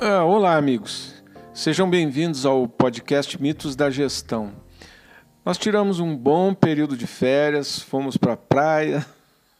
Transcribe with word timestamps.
Ah, 0.00 0.24
olá, 0.24 0.56
amigos. 0.56 1.12
Sejam 1.52 1.90
bem-vindos 1.90 2.46
ao 2.46 2.68
podcast 2.68 3.42
Mitos 3.42 3.74
da 3.74 3.90
Gestão. 3.90 4.52
Nós 5.44 5.58
tiramos 5.58 5.98
um 5.98 6.16
bom 6.16 6.54
período 6.54 6.96
de 6.96 7.04
férias, 7.04 7.80
fomos 7.80 8.16
para 8.16 8.34
a 8.34 8.36
praia, 8.36 9.04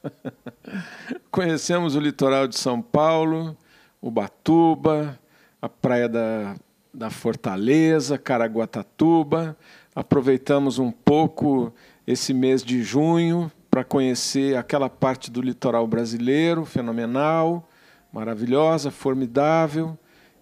conhecemos 1.29 1.97
o 1.97 2.01
litoral 2.01 2.47
de 2.47 2.57
São 2.57 2.81
Paulo, 2.81 3.57
Ubatuba, 4.01 5.19
a 5.61 5.69
praia 5.69 6.09
da, 6.09 6.55
da 6.95 7.11
Fortaleza, 7.11 8.17
Caraguatatuba. 8.17 9.57
Aproveitamos 9.93 10.79
um 10.79 10.93
pouco 10.93 11.75
esse 12.07 12.33
mês 12.33 12.63
de 12.63 12.81
junho 12.85 13.51
para 13.69 13.83
conhecer 13.83 14.57
aquela 14.57 14.89
parte 14.89 15.33
do 15.33 15.43
litoral 15.43 15.85
brasileiro, 15.89 16.65
fenomenal, 16.65 17.69
maravilhosa, 18.13 18.93
formidável 18.93 19.99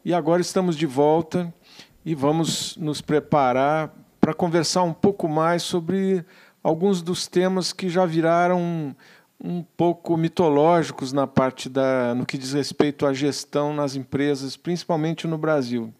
e 0.07 0.15
agora 0.15 0.41
estamos 0.41 0.77
de 0.77 0.87
volta 0.87 1.53
e 2.05 2.15
vamos 2.15 2.77
nos 2.77 3.01
preparar 3.01 3.93
para 4.21 4.33
conversar 4.33 4.85
um 4.85 4.93
pouco 4.93 5.29
mais 5.29 5.65
sobre 5.65 6.25
alguns 6.63 7.03
dos 7.03 7.27
temas 7.27 7.73
que 7.73 7.89
já 7.89 8.07
viraram 8.07 8.95
um 9.43 9.65
pouco 9.77 10.17
mitológicos 10.17 11.13
na 11.13 11.27
parte 11.27 11.69
da 11.69 12.15
no 12.15 12.25
que 12.25 12.39
diz 12.39 12.53
respeito 12.53 13.05
à 13.05 13.13
gestão 13.13 13.75
nas 13.75 13.97
empresas, 13.97 14.57
principalmente 14.57 15.27
no 15.27 15.37
Brasil. 15.37 15.93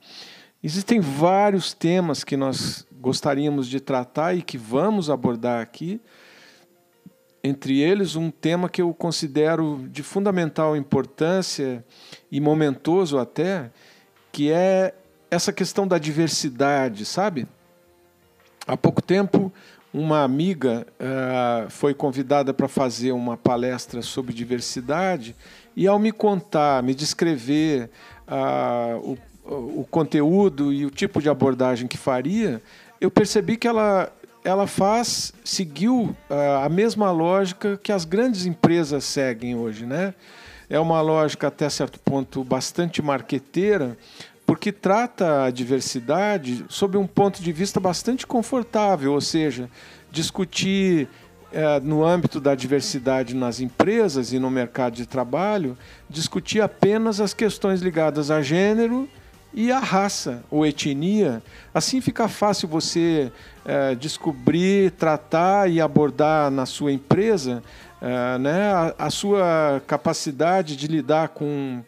Existem 0.63 1.01
vários 1.01 1.75
temas 1.75 2.23
que 2.23 2.37
nós 2.37 2.87
gostaríamos 2.93 3.67
de 3.67 3.81
tratar 3.81 4.37
e 4.37 4.41
que 4.41 4.57
vamos 4.57 5.11
abordar 5.11 5.61
aqui. 5.61 6.01
Entre 7.43 7.81
eles, 7.81 8.15
um 8.15 8.31
tema 8.31 8.69
que 8.69 8.81
eu 8.81 8.95
considero 8.95 9.85
de 9.91 10.05
fundamental 10.05 10.77
importância 10.77 11.85
e 12.31 12.41
momentoso 12.41 13.19
até, 13.19 13.73
que 14.37 14.53
é 14.53 14.93
essa 15.31 15.51
questão 15.51 15.89
da 15.89 15.97
diversidade, 15.97 17.07
sabe? 17.07 17.49
Há 18.67 18.77
pouco 18.77 19.01
tempo, 19.01 19.51
uma 19.95 20.23
amiga 20.23 20.87
uh, 21.01 21.71
foi 21.71 21.95
convidada 21.95 22.53
para 22.53 22.69
fazer 22.69 23.13
uma 23.13 23.39
palestra 23.39 24.03
sobre 24.03 24.35
diversidade 24.35 25.35
e, 25.75 25.87
ao 25.87 25.99
me 25.99 26.13
contar, 26.13 26.83
me 26.83 26.95
descrever 26.95 27.89
uh, 28.29 29.17
o, 29.43 29.81
o 29.81 29.87
conteúdo 29.91 30.71
e 30.71 30.85
o 30.85 30.91
tipo 30.91 31.23
de 31.23 31.31
abordagem 31.31 31.89
que 31.89 31.97
faria, 31.97 32.61
eu 33.01 33.11
percebi 33.11 33.57
que 33.57 33.67
ela 33.67 34.13
ela 34.45 34.67
faz, 34.67 35.33
seguiu 35.43 36.15
uh, 36.29 36.63
a 36.63 36.69
mesma 36.69 37.11
lógica 37.11 37.81
que 37.83 37.91
as 37.91 38.05
grandes 38.05 38.45
empresas 38.45 39.03
seguem 39.05 39.57
hoje, 39.57 39.87
né? 39.87 40.13
É 40.69 40.79
uma 40.79 41.01
lógica 41.01 41.49
até 41.49 41.69
certo 41.69 41.99
ponto 42.01 42.43
bastante 42.43 43.01
marqueteira, 43.01 43.97
porque 44.45 44.71
trata 44.71 45.45
a 45.45 45.51
diversidade 45.51 46.65
sob 46.69 46.97
um 46.97 47.07
ponto 47.07 47.43
de 47.43 47.53
vista 47.53 47.81
bastante 47.81 48.27
confortável, 48.27 49.13
ou 49.13 49.21
seja, 49.21 49.69
discutir 50.11 51.09
é, 51.53 51.81
no 51.81 52.05
âmbito 52.05 52.41
da 52.41 52.55
diversidade 52.55 53.35
nas 53.35 53.61
empresas 53.61 54.33
e 54.33 54.39
no 54.39 54.51
mercado 54.51 54.95
de 54.95 55.07
trabalho, 55.07 55.77
discutir 56.09 56.61
apenas 56.61 57.21
as 57.21 57.33
questões 57.33 57.81
ligadas 57.81 58.31
a 58.31 58.43
gênero 58.43 59.09
e 59.57 59.73
a 59.73 59.79
raça 59.79 60.45
ou 60.51 60.67
etnia. 60.67 61.43
Assim 61.73 62.03
fica 62.03 62.29
fácil 62.29 62.69
você 62.69 63.33
é, 63.65 63.95
descobrir, 63.95 64.91
tratar 64.93 65.71
e 65.71 65.81
abordar 65.81 66.51
na 66.51 66.67
sua 66.67 66.93
empresa 66.93 67.63
é, 68.01 68.39
né, 68.39 68.71
a, 68.71 68.95
a, 68.99 69.11
sua 69.11 69.83
capacidade 69.87 70.77
de 70.77 70.87
lidar 70.87 71.29
com, 71.29 71.83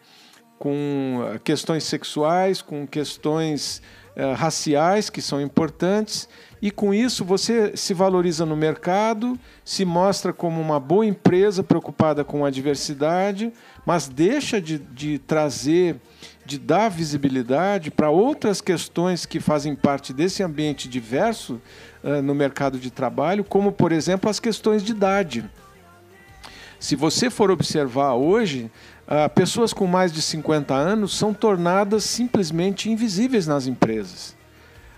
com 0.59 1.39
questões 1.45 1.85
sexuais, 1.85 2.63
com 2.63 2.87
questões 2.87 3.83
é, 4.17 4.33
raciais, 4.33 5.11
que 5.11 5.21
são 5.21 5.39
importantes, 5.39 6.27
e 6.61 6.71
com 6.71 6.93
isso 6.93 7.25
você 7.25 7.77
se 7.77 7.95
valoriza 7.95 8.45
no 8.45 8.57
mercado, 8.57 9.39
se 9.65 9.85
mostra 9.85 10.33
como 10.33 10.61
uma 10.61 10.81
boa 10.81 11.07
empresa 11.07 11.63
preocupada 11.63 12.25
com 12.25 12.45
a 12.45 12.51
diversidade, 12.51 13.53
mas 13.87 14.09
deixa 14.09 14.61
de, 14.61 14.79
de 14.79 15.19
trazer, 15.19 15.97
de 16.45 16.59
dar 16.59 16.89
visibilidade 16.89 17.91
para 17.91 18.11
outras 18.11 18.61
questões 18.61 19.25
que 19.25 19.39
fazem 19.39 19.75
parte 19.75 20.13
desse 20.13 20.43
ambiente 20.43 20.89
diverso 20.89 21.61
uh, 22.03 22.21
no 22.23 22.35
mercado 22.35 22.79
de 22.79 22.91
trabalho, 22.91 23.45
como, 23.45 23.71
por 23.71 23.93
exemplo, 23.93 24.29
as 24.29 24.41
questões 24.41 24.83
de 24.83 24.93
idade. 24.93 25.49
Se 26.81 26.95
você 26.95 27.29
for 27.29 27.51
observar 27.51 28.15
hoje, 28.15 28.71
uh, 29.07 29.29
pessoas 29.31 29.73
com 29.73 29.87
mais 29.87 30.13
de 30.13 30.23
50 30.23 30.75
anos 30.75 31.17
são 31.17 31.33
tornadas 31.33 32.05
simplesmente 32.05 32.91
invisíveis 32.91 33.47
nas 33.47 33.67
empresas. 33.67 34.38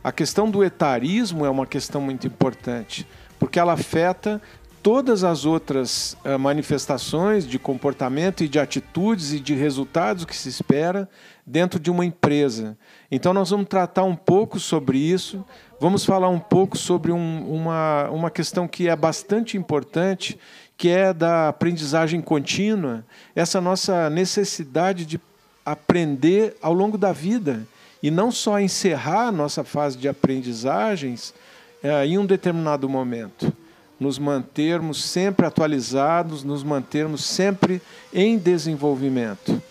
A 0.02 0.10
questão 0.10 0.50
do 0.50 0.64
etarismo 0.64 1.44
é 1.44 1.50
uma 1.50 1.66
questão 1.66 2.00
muito 2.00 2.26
importante, 2.26 3.06
porque 3.38 3.58
ela 3.58 3.74
afeta 3.74 4.40
todas 4.82 5.24
as 5.24 5.44
outras 5.44 6.16
uh, 6.24 6.38
manifestações 6.38 7.46
de 7.46 7.58
comportamento 7.58 8.42
e 8.42 8.48
de 8.48 8.58
atitudes 8.58 9.34
e 9.34 9.38
de 9.38 9.54
resultados 9.54 10.24
que 10.24 10.34
se 10.34 10.48
espera 10.48 11.06
dentro 11.46 11.78
de 11.78 11.90
uma 11.90 12.02
empresa. 12.02 12.78
Então, 13.10 13.34
nós 13.34 13.50
vamos 13.50 13.68
tratar 13.68 14.04
um 14.04 14.16
pouco 14.16 14.58
sobre 14.58 14.96
isso, 14.96 15.44
vamos 15.78 16.02
falar 16.02 16.30
um 16.30 16.38
pouco 16.38 16.78
sobre 16.78 17.12
um, 17.12 17.52
uma, 17.52 18.08
uma 18.08 18.30
questão 18.30 18.66
que 18.66 18.88
é 18.88 18.96
bastante 18.96 19.58
importante 19.58 20.38
que 20.78 20.88
é 20.88 21.12
da 21.12 21.50
aprendizagem 21.50 22.22
contínua, 22.22 23.04
essa 23.36 23.60
nossa 23.60 24.08
necessidade 24.08 25.04
de 25.04 25.20
aprender 25.62 26.56
ao 26.62 26.72
longo 26.72 26.96
da 26.96 27.12
vida 27.12 27.66
e 28.02 28.10
não 28.10 28.30
só 28.30 28.58
encerrar 28.58 29.28
a 29.28 29.32
nossa 29.32 29.62
fase 29.64 29.96
de 29.96 30.08
aprendizagens 30.08 31.34
é, 31.82 32.06
em 32.06 32.18
um 32.18 32.26
determinado 32.26 32.88
momento. 32.88 33.52
Nos 33.98 34.18
mantermos 34.18 35.04
sempre 35.04 35.44
atualizados, 35.44 36.42
nos 36.42 36.62
mantermos 36.62 37.24
sempre 37.24 37.82
em 38.12 38.38
desenvolvimento. 38.38 39.62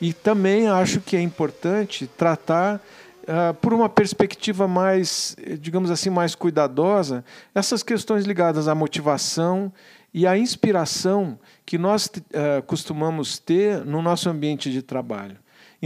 E 0.00 0.12
também 0.12 0.66
acho 0.68 1.00
que 1.00 1.16
é 1.16 1.20
importante 1.20 2.06
tratar 2.06 2.80
Uh, 3.26 3.52
por 3.54 3.74
uma 3.74 3.88
perspectiva 3.88 4.68
mais, 4.68 5.36
digamos 5.58 5.90
assim, 5.90 6.08
mais 6.08 6.36
cuidadosa, 6.36 7.24
essas 7.52 7.82
questões 7.82 8.24
ligadas 8.24 8.68
à 8.68 8.74
motivação 8.74 9.72
e 10.14 10.28
a 10.28 10.38
inspiração 10.38 11.36
que 11.64 11.76
nós 11.76 12.06
uh, 12.06 12.62
costumamos 12.68 13.36
ter 13.36 13.84
no 13.84 14.00
nosso 14.00 14.30
ambiente 14.30 14.70
de 14.70 14.80
trabalho. 14.80 15.36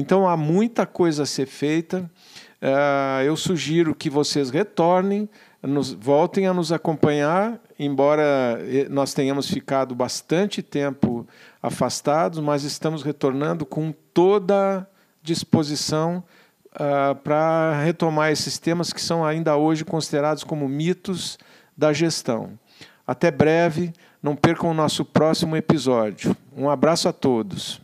Então 0.00 0.26
há 0.26 0.34
muita 0.36 0.86
coisa 0.86 1.24
a 1.24 1.26
ser 1.26 1.46
feita. 1.46 2.10
Uh, 2.62 3.22
eu 3.24 3.36
sugiro 3.36 3.94
que 3.94 4.08
vocês 4.08 4.48
retornem, 4.48 5.28
voltem 5.98 6.46
a 6.46 6.54
nos 6.54 6.72
acompanhar, 6.72 7.60
embora 7.78 8.58
eh, 8.62 8.86
nós 8.88 9.12
tenhamos 9.12 9.46
ficado 9.46 9.94
bastante 9.94 10.62
tempo 10.62 11.26
afastados, 11.62 12.38
mas 12.38 12.64
estamos 12.64 13.02
retornando 13.02 13.66
com 13.66 13.92
toda 14.14 14.88
disposição 15.22 16.24
uh, 16.74 17.14
para 17.16 17.78
retomar 17.82 18.32
esses 18.32 18.58
temas 18.58 18.90
que 18.90 19.02
são 19.02 19.22
ainda 19.22 19.56
hoje 19.56 19.84
considerados 19.84 20.44
como 20.44 20.66
mitos 20.66 21.38
da 21.76 21.92
gestão. 21.92 22.58
Até 23.06 23.30
breve. 23.30 23.92
Não 24.22 24.36
percam 24.36 24.70
o 24.70 24.74
nosso 24.74 25.02
próximo 25.02 25.56
episódio. 25.56 26.36
Um 26.54 26.68
abraço 26.68 27.08
a 27.08 27.12
todos. 27.12 27.80